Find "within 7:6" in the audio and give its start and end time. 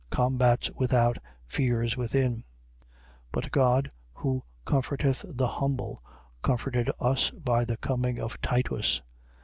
1.95-2.43